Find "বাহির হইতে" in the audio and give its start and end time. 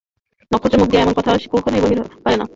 1.81-2.17